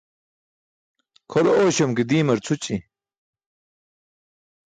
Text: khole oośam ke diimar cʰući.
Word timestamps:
khole 1.31 1.51
oośam 1.59 1.91
ke 1.97 2.03
diimar 2.09 2.39
cʰući. 2.45 2.75